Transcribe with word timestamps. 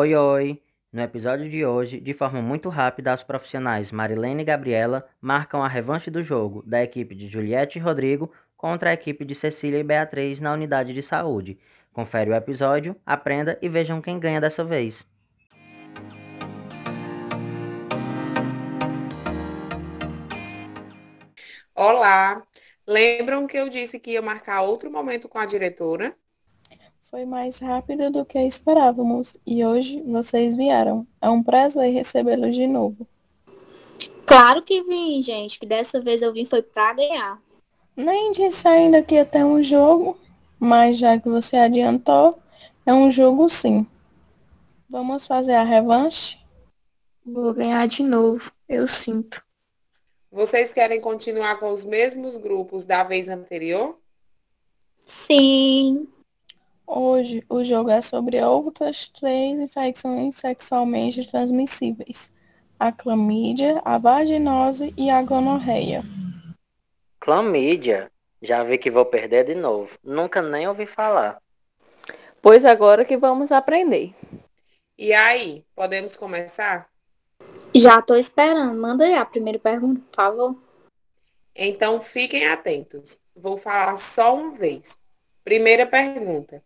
Oi, 0.00 0.14
oi! 0.14 0.62
No 0.92 1.02
episódio 1.02 1.50
de 1.50 1.66
hoje, 1.66 1.98
de 1.98 2.14
forma 2.14 2.40
muito 2.40 2.68
rápida, 2.68 3.12
as 3.12 3.24
profissionais 3.24 3.90
Marilene 3.90 4.42
e 4.42 4.44
Gabriela 4.44 5.04
marcam 5.20 5.60
a 5.60 5.66
revanche 5.66 6.08
do 6.08 6.22
jogo 6.22 6.62
da 6.64 6.80
equipe 6.84 7.16
de 7.16 7.26
Juliette 7.26 7.80
e 7.80 7.82
Rodrigo 7.82 8.32
contra 8.56 8.90
a 8.90 8.92
equipe 8.92 9.24
de 9.24 9.34
Cecília 9.34 9.80
e 9.80 9.82
Beatriz 9.82 10.40
na 10.40 10.52
unidade 10.52 10.94
de 10.94 11.02
saúde. 11.02 11.58
Confere 11.92 12.30
o 12.30 12.34
episódio, 12.34 12.94
aprenda 13.04 13.58
e 13.60 13.68
vejam 13.68 14.00
quem 14.00 14.20
ganha 14.20 14.40
dessa 14.40 14.62
vez. 14.62 15.04
Olá! 21.74 22.46
Lembram 22.86 23.48
que 23.48 23.56
eu 23.56 23.68
disse 23.68 23.98
que 23.98 24.12
ia 24.12 24.22
marcar 24.22 24.62
outro 24.62 24.92
momento 24.92 25.28
com 25.28 25.38
a 25.38 25.44
diretora? 25.44 26.16
Foi 27.10 27.24
mais 27.24 27.58
rápido 27.58 28.10
do 28.10 28.22
que 28.22 28.38
esperávamos 28.38 29.34
e 29.46 29.64
hoje 29.64 30.02
vocês 30.02 30.54
vieram. 30.54 31.06
É 31.22 31.28
um 31.30 31.42
prazer 31.42 31.90
recebê-los 31.90 32.54
de 32.54 32.66
novo. 32.66 33.06
Claro 34.26 34.62
que 34.62 34.82
vim, 34.82 35.22
gente, 35.22 35.58
que 35.58 35.64
dessa 35.64 36.02
vez 36.02 36.20
eu 36.20 36.34
vim 36.34 36.44
foi 36.44 36.60
pra 36.60 36.92
ganhar. 36.92 37.40
Nem 37.96 38.30
disse 38.32 38.68
ainda 38.68 39.02
que 39.02 39.14
ia 39.14 39.24
ter 39.24 39.42
um 39.42 39.62
jogo, 39.62 40.18
mas 40.60 40.98
já 40.98 41.18
que 41.18 41.30
você 41.30 41.56
adiantou, 41.56 42.38
é 42.84 42.92
um 42.92 43.10
jogo 43.10 43.48
sim. 43.48 43.86
Vamos 44.86 45.26
fazer 45.26 45.54
a 45.54 45.62
revanche? 45.62 46.38
Vou 47.24 47.54
ganhar 47.54 47.88
de 47.88 48.02
novo, 48.02 48.52
eu 48.68 48.86
sinto. 48.86 49.42
Vocês 50.30 50.74
querem 50.74 51.00
continuar 51.00 51.58
com 51.58 51.72
os 51.72 51.86
mesmos 51.86 52.36
grupos 52.36 52.84
da 52.84 53.02
vez 53.02 53.30
anterior? 53.30 53.98
Sim. 55.06 56.06
Hoje 56.90 57.44
o 57.50 57.62
jogo 57.62 57.90
é 57.90 58.00
sobre 58.00 58.42
outras 58.42 59.08
três 59.08 59.58
infecções 59.60 60.36
sexualmente 60.36 61.30
transmissíveis: 61.30 62.32
a 62.80 62.90
clamídia, 62.90 63.82
a 63.84 63.98
vaginose 63.98 64.94
e 64.96 65.10
a 65.10 65.20
gonorreia. 65.20 66.02
Clamídia? 67.20 68.10
Já 68.40 68.64
vi 68.64 68.78
que 68.78 68.90
vou 68.90 69.04
perder 69.04 69.44
de 69.44 69.54
novo. 69.54 69.90
Nunca 70.02 70.40
nem 70.40 70.66
ouvi 70.66 70.86
falar. 70.86 71.42
Pois 72.40 72.64
agora 72.64 73.04
que 73.04 73.18
vamos 73.18 73.52
aprender. 73.52 74.14
E 74.96 75.12
aí, 75.12 75.66
podemos 75.76 76.16
começar? 76.16 76.88
Já 77.74 78.00
tô 78.00 78.14
esperando. 78.14 78.80
Manda 78.80 79.04
aí 79.04 79.14
a 79.14 79.26
primeira 79.26 79.58
pergunta, 79.58 80.00
por 80.10 80.16
favor. 80.16 80.56
Então 81.54 82.00
fiquem 82.00 82.48
atentos. 82.48 83.20
Vou 83.36 83.58
falar 83.58 83.96
só 83.96 84.34
uma 84.34 84.52
vez. 84.52 84.98
Primeira 85.44 85.86
pergunta. 85.86 86.62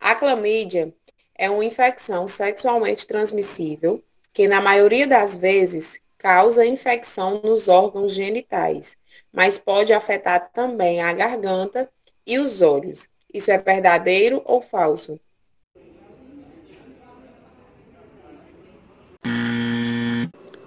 A 0.00 0.14
clamídia 0.14 0.94
é 1.34 1.50
uma 1.50 1.64
infecção 1.64 2.26
sexualmente 2.28 3.06
transmissível 3.06 4.02
que, 4.32 4.46
na 4.46 4.60
maioria 4.60 5.06
das 5.06 5.36
vezes, 5.36 6.00
causa 6.16 6.64
infecção 6.64 7.40
nos 7.42 7.68
órgãos 7.68 8.12
genitais, 8.12 8.96
mas 9.32 9.58
pode 9.58 9.92
afetar 9.92 10.50
também 10.52 11.00
a 11.00 11.12
garganta 11.12 11.90
e 12.26 12.38
os 12.38 12.62
olhos. 12.62 13.08
Isso 13.32 13.50
é 13.50 13.58
verdadeiro 13.58 14.42
ou 14.44 14.60
falso? 14.60 15.18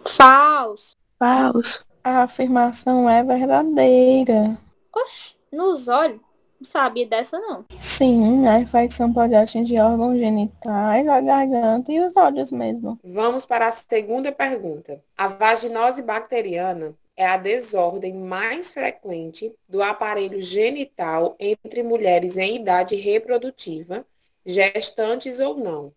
Falso. 0.06 0.96
Falso. 1.18 1.86
A 2.04 2.24
afirmação 2.24 3.10
é 3.10 3.24
verdadeira. 3.24 4.58
Oxi, 4.94 5.36
nos 5.52 5.88
olhos? 5.88 6.20
Não 6.60 6.70
sabia 6.70 7.08
dessa 7.08 7.40
não. 7.40 7.66
Sim, 8.02 8.48
a 8.48 8.58
infecção 8.58 9.14
pode 9.14 9.36
atingir 9.36 9.80
órgãos 9.80 10.18
genitais, 10.18 11.08
a 11.08 11.22
garganta 11.22 11.92
e 11.92 12.00
os 12.00 12.16
olhos 12.16 12.52
mesmo. 12.52 13.00
Vamos 13.04 13.46
para 13.46 13.68
a 13.68 13.72
segunda 13.72 14.32
pergunta. 14.32 15.00
A 15.16 15.28
vaginose 15.28 16.02
bacteriana 16.02 16.96
é 17.16 17.28
a 17.28 17.38
desordem 17.38 18.16
mais 18.16 18.74
frequente 18.74 19.56
do 19.70 19.84
aparelho 19.84 20.42
genital 20.42 21.36
entre 21.40 21.84
mulheres 21.84 22.40
em 22.40 22.56
idade 22.56 22.96
reprodutiva, 22.96 24.04
gestantes 24.44 25.40
ou 25.40 25.56
não, 25.56 25.94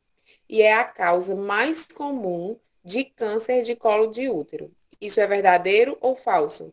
e 0.46 0.60
é 0.60 0.74
a 0.74 0.84
causa 0.84 1.34
mais 1.34 1.84
comum 1.84 2.54
de 2.84 3.04
câncer 3.04 3.62
de 3.62 3.74
colo 3.74 4.08
de 4.08 4.28
útero. 4.28 4.70
Isso 5.00 5.20
é 5.20 5.26
verdadeiro 5.26 5.96
ou 6.02 6.14
falso? 6.14 6.70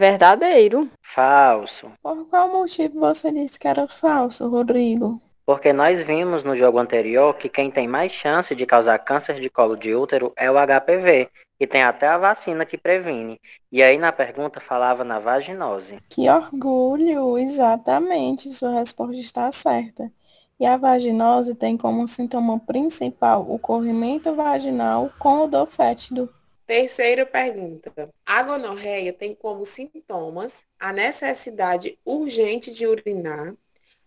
Verdadeiro. 0.00 0.90
Falso. 1.02 1.92
Por 2.02 2.26
qual 2.26 2.50
motivo 2.50 2.98
você 2.98 3.30
disse 3.30 3.60
que 3.60 3.68
era 3.68 3.86
falso, 3.86 4.48
Rodrigo? 4.48 5.20
Porque 5.44 5.74
nós 5.74 6.00
vimos 6.00 6.42
no 6.42 6.56
jogo 6.56 6.78
anterior 6.78 7.34
que 7.34 7.50
quem 7.50 7.70
tem 7.70 7.86
mais 7.86 8.10
chance 8.10 8.54
de 8.54 8.64
causar 8.64 8.98
câncer 9.00 9.38
de 9.38 9.50
colo 9.50 9.76
de 9.76 9.94
útero 9.94 10.32
é 10.36 10.50
o 10.50 10.54
HPV, 10.54 11.28
e 11.60 11.66
tem 11.66 11.82
até 11.82 12.08
a 12.08 12.16
vacina 12.16 12.64
que 12.64 12.78
previne. 12.78 13.38
E 13.70 13.82
aí 13.82 13.98
na 13.98 14.10
pergunta 14.10 14.58
falava 14.58 15.04
na 15.04 15.18
vaginose. 15.18 15.98
Que 16.08 16.30
orgulho! 16.30 17.36
Exatamente, 17.36 18.50
sua 18.54 18.78
resposta 18.78 19.16
está 19.16 19.52
certa. 19.52 20.10
E 20.58 20.64
a 20.64 20.78
vaginose 20.78 21.54
tem 21.54 21.76
como 21.76 22.08
sintoma 22.08 22.58
principal 22.58 23.44
o 23.46 23.58
corrimento 23.58 24.34
vaginal 24.34 25.10
com 25.18 25.42
odor 25.42 25.66
fétido. 25.66 26.32
Terceira 26.70 27.26
pergunta. 27.26 27.92
A 28.24 28.44
gonorreia 28.44 29.12
tem 29.12 29.34
como 29.34 29.66
sintomas 29.66 30.64
a 30.78 30.92
necessidade 30.92 31.98
urgente 32.04 32.70
de 32.70 32.86
urinar, 32.86 33.56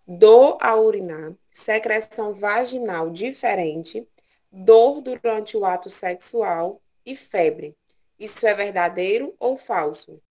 dor 0.08 0.58
ao 0.62 0.86
urinar, 0.86 1.34
secreção 1.52 2.34
vaginal 2.34 3.10
diferente, 3.10 4.08
dor 4.50 5.02
durante 5.02 5.58
o 5.58 5.66
ato 5.66 5.90
sexual 5.90 6.80
e 7.06 7.18
febre. 7.18 7.76
Isso 8.18 8.48
é 8.48 8.54
verdadeiro 8.54 9.36
ou 9.38 9.58
falso? 9.58 10.22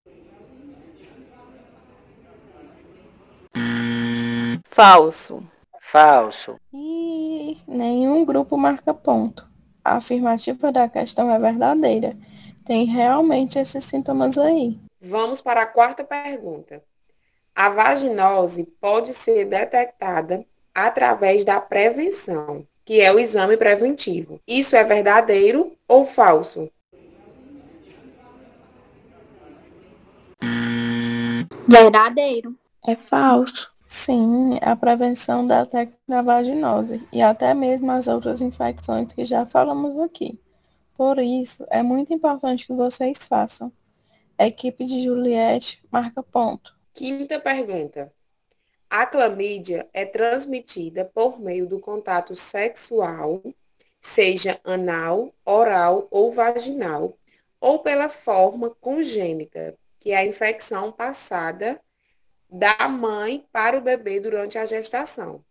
Falso. 4.71 5.47
Falso. 5.83 6.59
E 6.73 7.59
nenhum 7.69 8.25
grupo 8.25 8.57
marca 8.57 8.95
ponto. 8.95 9.52
A 9.85 9.97
afirmativa 9.97 10.71
da 10.71 10.89
questão 10.89 11.31
é 11.31 11.39
verdadeira. 11.39 12.17
Tem 12.65 12.85
realmente 12.85 13.59
esses 13.59 13.85
sintomas 13.85 14.39
aí. 14.39 14.79
Vamos 15.01 15.41
para 15.41 15.63
a 15.63 15.67
quarta 15.67 16.05
pergunta. 16.05 16.83
A 17.55 17.69
vaginose 17.69 18.65
pode 18.81 19.13
ser 19.13 19.45
detectada 19.45 20.47
através 20.75 21.45
da 21.45 21.61
prevenção, 21.61 22.67
que 22.85 23.01
é 23.01 23.13
o 23.13 23.19
exame 23.19 23.57
preventivo. 23.57 24.41
Isso 24.47 24.77
é 24.77 24.85
verdadeiro 24.85 25.77
ou 25.89 26.07
falso? 26.07 26.71
Verdadeiro. 31.67 32.57
É 32.87 32.95
falso. 32.95 33.72
Sim, 33.95 34.59
a 34.63 34.75
prevenção 34.75 35.47
da, 35.47 35.69
da 36.09 36.23
vaginose 36.23 37.07
e 37.13 37.21
até 37.23 37.53
mesmo 37.53 37.93
as 37.93 38.09
outras 38.09 38.41
infecções 38.41 39.13
que 39.13 39.25
já 39.25 39.45
falamos 39.45 40.01
aqui. 40.01 40.41
Por 40.97 41.19
isso, 41.19 41.65
é 41.71 41.83
muito 41.83 42.13
importante 42.13 42.67
que 42.67 42.73
vocês 42.73 43.19
façam. 43.19 43.71
A 44.37 44.47
equipe 44.47 44.87
de 44.87 45.03
Juliette 45.03 45.85
marca 45.93 46.23
ponto. 46.23 46.75
Quinta 46.95 47.39
pergunta. 47.39 48.11
A 48.89 49.07
clamídia 49.07 49.87
é 49.93 50.07
transmitida 50.07 51.05
por 51.05 51.39
meio 51.39 51.67
do 51.67 51.79
contato 51.79 52.35
sexual, 52.35 53.43
seja 54.01 54.59
anal, 54.65 55.33
oral 55.45 56.09
ou 56.11 56.33
vaginal, 56.33 57.17
ou 57.61 57.79
pela 57.81 58.09
forma 58.09 58.71
congênita, 58.81 59.77
que 60.01 60.11
é 60.13 60.17
a 60.17 60.27
infecção 60.27 60.91
passada 60.91 61.79
da 62.53 62.87
mãe 62.87 63.47
para 63.51 63.79
o 63.79 63.81
bebê 63.81 64.21
durante 64.21 64.59
a 64.59 64.67
gestação, 64.67 65.43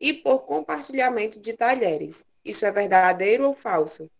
e 0.00 0.12
por 0.12 0.40
compartilhamento 0.40 1.38
de 1.38 1.52
talheres. 1.52 2.24
Isso 2.44 2.66
é 2.66 2.72
verdadeiro 2.72 3.46
ou 3.46 3.54
falso? 3.54 4.10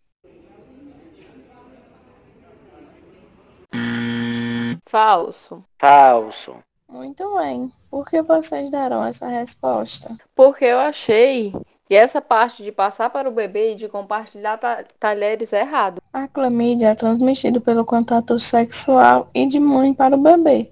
Falso. 4.86 5.64
Falso. 5.78 6.56
Muito 6.88 7.36
bem. 7.36 7.72
Por 7.90 8.08
que 8.08 8.22
vocês 8.22 8.70
deram 8.70 9.04
essa 9.04 9.26
resposta? 9.26 10.16
Porque 10.34 10.64
eu 10.64 10.78
achei 10.78 11.52
que 11.86 11.94
essa 11.94 12.20
parte 12.20 12.62
de 12.62 12.70
passar 12.70 13.10
para 13.10 13.28
o 13.28 13.32
bebê 13.32 13.72
e 13.72 13.76
de 13.76 13.88
compartilhar 13.88 14.56
ta 14.58 14.84
talheres 14.98 15.52
é 15.52 15.62
errado. 15.62 16.00
A 16.12 16.28
clamídia 16.28 16.88
é 16.88 16.94
transmitida 16.94 17.60
pelo 17.60 17.84
contato 17.84 18.38
sexual 18.38 19.28
e 19.34 19.46
de 19.46 19.58
mãe 19.58 19.92
para 19.92 20.14
o 20.14 20.22
bebê. 20.22 20.70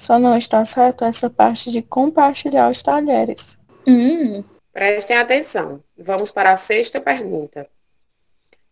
Só 0.00 0.18
não 0.18 0.34
está 0.34 0.64
certo 0.64 1.04
essa 1.04 1.28
parte 1.28 1.70
de 1.70 1.82
compartilhar 1.82 2.70
os 2.70 2.82
talheres. 2.82 3.58
Hum. 3.86 4.42
Prestem 4.72 5.18
atenção. 5.18 5.84
Vamos 5.94 6.30
para 6.30 6.52
a 6.52 6.56
sexta 6.56 6.98
pergunta. 6.98 7.68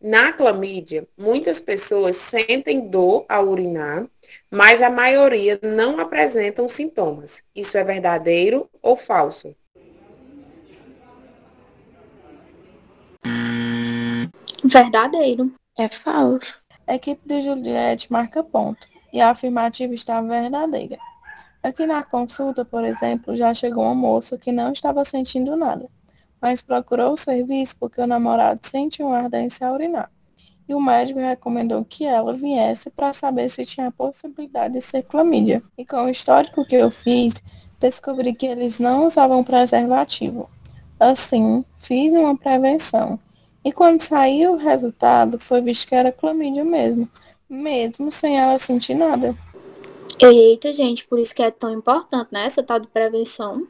Na 0.01 0.33
clamídia, 0.33 1.07
muitas 1.19 1.61
pessoas 1.61 2.17
sentem 2.17 2.89
dor 2.89 3.27
ao 3.29 3.47
urinar, 3.47 4.07
mas 4.51 4.81
a 4.81 4.89
maioria 4.89 5.61
não 5.63 6.01
apresentam 6.01 6.67
sintomas. 6.67 7.43
Isso 7.55 7.77
é 7.77 7.85
verdadeiro 7.85 8.67
ou 8.81 8.97
falso? 8.97 9.55
Verdadeiro. 14.65 15.53
É 15.79 15.91
falso. 15.91 16.55
A 16.87 16.95
equipe 16.95 17.21
de 17.27 17.43
Juliette 17.43 18.11
marca 18.11 18.43
ponto 18.43 18.89
e 19.13 19.21
a 19.21 19.29
afirmativa 19.29 19.93
está 19.93 20.23
verdadeira. 20.23 20.99
Aqui 21.69 21.85
na 21.85 22.03
consulta, 22.03 22.65
por 22.65 22.83
exemplo, 22.83 23.37
já 23.37 23.53
chegou 23.53 23.85
uma 23.85 23.95
moça 23.95 24.39
que 24.39 24.51
não 24.51 24.73
estava 24.73 25.05
sentindo 25.05 25.55
nada, 25.55 25.87
mas 26.41 26.63
procurou 26.63 27.13
o 27.13 27.17
serviço 27.17 27.77
porque 27.79 28.01
o 28.01 28.07
namorado 28.07 28.61
sentiu 28.63 29.09
uma 29.09 29.19
ardência 29.19 29.67
a 29.67 29.73
urinar. 29.75 30.11
E 30.67 30.75
o 30.75 30.81
médico 30.81 31.21
recomendou 31.21 31.85
que 31.85 32.07
ela 32.07 32.33
viesse 32.33 32.89
para 32.89 33.13
saber 33.13 33.51
se 33.51 33.67
tinha 33.67 33.89
a 33.89 33.93
possibilidade 33.93 34.75
de 34.75 34.81
ser 34.81 35.03
clamídia. 35.03 35.63
E 35.77 35.85
com 35.85 36.05
o 36.05 36.09
histórico 36.09 36.65
que 36.65 36.75
eu 36.75 36.91
fiz, 36.91 37.35
descobri 37.79 38.33
que 38.33 38.47
eles 38.47 38.79
não 38.79 39.05
usavam 39.05 39.45
preservativo. 39.45 40.49
Assim, 40.99 41.63
fiz 41.77 42.15
uma 42.15 42.35
prevenção. 42.35 43.21
E 43.63 43.73
quando 43.73 44.01
saiu 44.01 44.55
o 44.55 44.57
resultado, 44.57 45.39
foi 45.39 45.61
visto 45.61 45.87
que 45.87 45.95
era 45.95 46.11
clamídia 46.11 46.65
mesmo, 46.65 47.07
mesmo 47.47 48.11
sem 48.11 48.39
ela 48.39 48.59
sentir 48.59 48.95
nada. 48.95 49.37
Eita, 50.21 50.73
gente, 50.73 51.07
por 51.07 51.19
isso 51.19 51.35
que 51.35 51.43
é 51.43 51.51
tão 51.51 51.73
importante, 51.73 52.33
né? 52.33 52.45
Essa 52.45 52.63
tal 52.63 52.81
de 52.81 52.89
prevenção. 52.89 53.69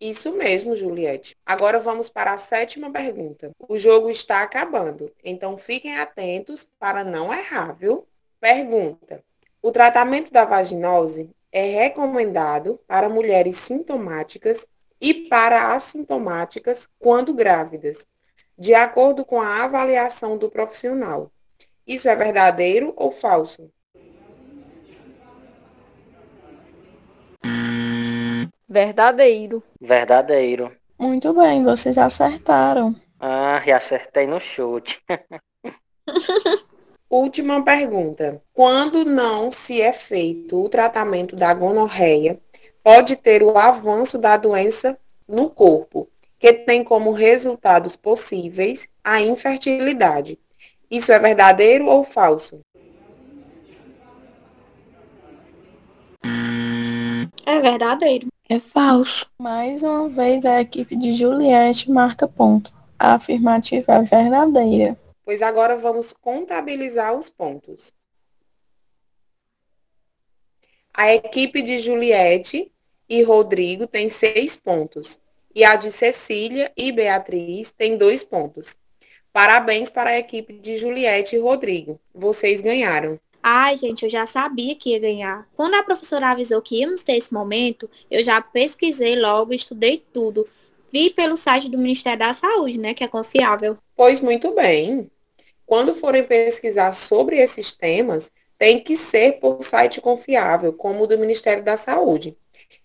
Isso 0.00 0.32
mesmo, 0.32 0.74
Juliette. 0.74 1.36
Agora 1.46 1.78
vamos 1.78 2.08
para 2.08 2.32
a 2.32 2.38
sétima 2.38 2.90
pergunta. 2.90 3.52
O 3.68 3.78
jogo 3.78 4.10
está 4.10 4.42
acabando, 4.42 5.10
então 5.22 5.56
fiquem 5.56 5.96
atentos 5.96 6.68
para 6.78 7.04
não 7.04 7.32
errar, 7.32 7.72
viu? 7.72 8.06
Pergunta: 8.40 9.22
O 9.62 9.70
tratamento 9.70 10.32
da 10.32 10.44
vaginose 10.44 11.30
é 11.52 11.64
recomendado 11.66 12.80
para 12.88 13.08
mulheres 13.08 13.56
sintomáticas 13.56 14.66
e 15.00 15.28
para 15.28 15.74
assintomáticas 15.74 16.88
quando 16.98 17.32
grávidas, 17.32 18.06
de 18.58 18.74
acordo 18.74 19.24
com 19.24 19.40
a 19.40 19.62
avaliação 19.62 20.36
do 20.36 20.50
profissional. 20.50 21.30
Isso 21.86 22.08
é 22.08 22.16
verdadeiro 22.16 22.92
ou 22.96 23.12
falso? 23.12 23.70
Verdadeiro. 28.74 29.62
Verdadeiro. 29.80 30.72
Muito 30.98 31.32
bem, 31.32 31.62
vocês 31.62 31.96
acertaram. 31.96 32.96
Ah, 33.20 33.62
e 33.64 33.70
acertei 33.70 34.26
no 34.26 34.40
chute. 34.40 35.00
Última 37.08 37.64
pergunta. 37.64 38.42
Quando 38.52 39.04
não 39.04 39.52
se 39.52 39.80
é 39.80 39.92
feito 39.92 40.60
o 40.60 40.68
tratamento 40.68 41.36
da 41.36 41.54
gonorreia, 41.54 42.40
pode 42.82 43.14
ter 43.14 43.44
o 43.44 43.56
avanço 43.56 44.18
da 44.18 44.36
doença 44.36 44.98
no 45.28 45.48
corpo, 45.48 46.08
que 46.36 46.52
tem 46.52 46.82
como 46.82 47.12
resultados 47.12 47.94
possíveis 47.94 48.88
a 49.04 49.20
infertilidade. 49.20 50.36
Isso 50.90 51.12
é 51.12 51.18
verdadeiro 51.20 51.86
ou 51.86 52.02
falso? 52.02 52.60
É 57.46 57.60
verdadeiro. 57.60 58.33
É 58.46 58.60
falso. 58.60 59.26
Mais 59.38 59.82
uma 59.82 60.08
vez 60.10 60.44
a 60.44 60.60
equipe 60.60 60.94
de 60.94 61.14
Juliette 61.14 61.90
marca 61.90 62.28
ponto. 62.28 62.70
A 62.98 63.14
afirmativa 63.14 63.94
é 63.94 64.02
verdadeira. 64.02 64.98
Pois 65.24 65.40
agora 65.40 65.76
vamos 65.76 66.12
contabilizar 66.12 67.16
os 67.16 67.30
pontos. 67.30 67.92
A 70.92 71.14
equipe 71.14 71.62
de 71.62 71.78
Juliette 71.78 72.70
e 73.08 73.22
Rodrigo 73.22 73.86
tem 73.86 74.10
seis 74.10 74.60
pontos. 74.60 75.20
E 75.54 75.64
a 75.64 75.76
de 75.76 75.90
Cecília 75.90 76.70
e 76.76 76.92
Beatriz 76.92 77.72
tem 77.72 77.96
dois 77.96 78.22
pontos. 78.22 78.76
Parabéns 79.32 79.88
para 79.88 80.10
a 80.10 80.18
equipe 80.18 80.52
de 80.58 80.76
Juliette 80.76 81.34
e 81.34 81.38
Rodrigo. 81.38 81.98
Vocês 82.14 82.60
ganharam. 82.60 83.18
Ai, 83.46 83.76
gente, 83.76 84.06
eu 84.06 84.10
já 84.10 84.24
sabia 84.24 84.74
que 84.74 84.92
ia 84.92 84.98
ganhar. 84.98 85.46
Quando 85.54 85.74
a 85.74 85.82
professora 85.82 86.30
avisou 86.30 86.62
que 86.62 86.80
íamos 86.80 87.02
ter 87.02 87.18
esse 87.18 87.34
momento, 87.34 87.90
eu 88.10 88.22
já 88.22 88.40
pesquisei 88.40 89.20
logo, 89.20 89.52
estudei 89.52 90.02
tudo. 90.14 90.48
Vi 90.90 91.10
pelo 91.10 91.36
site 91.36 91.68
do 91.68 91.76
Ministério 91.76 92.20
da 92.20 92.32
Saúde, 92.32 92.78
né, 92.78 92.94
que 92.94 93.04
é 93.04 93.06
confiável. 93.06 93.76
Pois 93.94 94.22
muito 94.22 94.50
bem. 94.52 95.10
Quando 95.66 95.94
forem 95.94 96.24
pesquisar 96.24 96.92
sobre 96.92 97.36
esses 97.36 97.76
temas, 97.76 98.32
tem 98.56 98.80
que 98.80 98.96
ser 98.96 99.32
por 99.32 99.62
site 99.62 100.00
confiável, 100.00 100.72
como 100.72 101.04
o 101.04 101.06
do 101.06 101.18
Ministério 101.18 101.62
da 101.62 101.76
Saúde. 101.76 102.34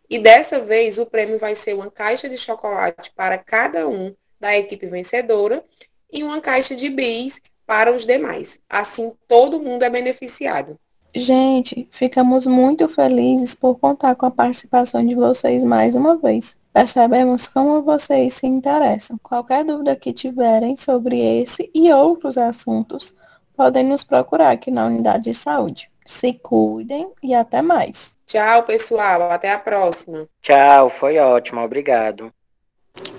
E 0.09 0.19
dessa 0.19 0.59
vez 0.59 0.97
o 0.97 1.05
prêmio 1.05 1.39
vai 1.39 1.55
ser 1.55 1.73
uma 1.73 1.89
caixa 1.89 2.27
de 2.27 2.35
chocolate 2.35 3.13
para 3.15 3.38
cada 3.38 3.88
um 3.88 4.13
da 4.38 4.57
equipe 4.57 4.88
vencedora 4.88 5.63
e 6.12 6.21
uma 6.21 6.41
caixa 6.41 6.75
de 6.75 6.89
bis 6.89 7.41
para 7.69 7.94
os 7.94 8.04
demais. 8.04 8.60
Assim, 8.68 9.13
todo 9.27 9.60
mundo 9.60 9.83
é 9.83 9.92
beneficiado. 9.92 10.75
Gente, 11.13 11.88
ficamos 11.92 12.48
muito 12.48 12.89
felizes 12.89 13.54
por 13.54 13.77
contar 13.77 14.16
com 14.16 14.25
a 14.25 14.31
participação 14.31 15.06
de 15.06 15.13
vocês 15.13 15.63
mais 15.63 15.94
uma 15.94 16.18
vez. 16.18 16.57
Percebemos 16.74 17.48
como 17.48 17.83
vocês 17.83 18.33
se 18.33 18.48
interessam. 18.48 19.19
Qualquer 19.21 19.63
dúvida 19.63 19.95
que 19.95 20.12
tiverem 20.12 20.75
sobre 20.75 21.19
esse 21.19 21.69
e 21.71 21.94
outros 21.94 22.39
assuntos, 22.39 23.16
podem 23.56 23.86
nos 23.86 24.04
procurar 24.04 24.50
aqui 24.50 24.72
na 24.72 24.88
unidade 24.88 25.25
de 25.25 25.36
saúde. 25.36 25.92
Se 26.07 26.33
cuidem 26.33 27.12
e 27.22 27.36
até 27.36 27.62
mais. 27.62 28.15
Tchau, 28.25 28.63
pessoal. 28.63 29.30
Até 29.31 29.51
a 29.51 29.60
próxima. 29.60 30.27
Tchau, 30.42 30.89
foi 30.89 31.19
ótimo, 31.19 31.62
obrigado. 31.62 32.33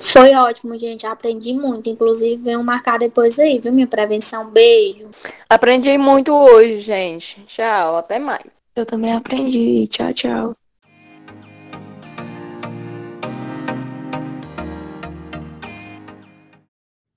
Foi 0.00 0.34
ótimo, 0.34 0.78
gente. 0.78 1.06
Aprendi 1.06 1.52
muito. 1.52 1.88
Inclusive, 1.88 2.36
venham 2.42 2.62
marcar 2.62 2.98
depois 2.98 3.38
aí, 3.38 3.58
viu? 3.58 3.72
Minha 3.72 3.86
prevenção. 3.86 4.50
Beijo. 4.50 5.08
Aprendi 5.48 5.96
muito 5.96 6.32
hoje, 6.34 6.80
gente. 6.80 7.40
Tchau, 7.46 7.96
até 7.96 8.18
mais. 8.18 8.44
Eu 8.74 8.84
também 8.84 9.12
aprendi. 9.12 9.86
Tchau, 9.88 10.12
tchau. 10.12 10.59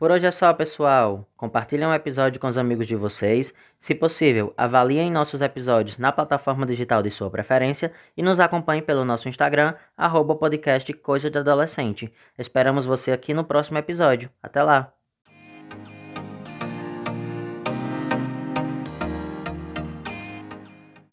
Por 0.03 0.11
hoje 0.11 0.27
é 0.27 0.31
só, 0.31 0.53
pessoal. 0.53 1.25
Compartilhem 1.38 1.88
o 1.88 1.94
episódio 1.94 2.38
com 2.38 2.47
os 2.47 2.57
amigos 2.57 2.88
de 2.88 2.94
vocês. 2.94 3.53
Se 3.79 3.95
possível, 3.95 4.53
avaliem 4.57 5.09
nossos 5.09 5.39
episódios 5.39 5.97
na 5.97 6.11
plataforma 6.11 6.65
digital 6.65 7.01
de 7.01 7.09
sua 7.09 7.29
preferência 7.29 7.89
e 8.17 8.22
nos 8.22 8.38
acompanhem 8.38 8.83
pelo 8.83 9.05
nosso 9.05 9.29
Instagram, 9.29 9.75
arroba 9.95 10.36
podcast 10.36 10.91
Coisa 10.95 11.29
de 11.31 11.38
Adolescente. 11.38 12.13
Esperamos 12.38 12.86
você 12.86 13.13
aqui 13.13 13.33
no 13.33 13.45
próximo 13.45 13.77
episódio. 13.77 14.29
Até 14.43 14.62
lá! 14.62 14.93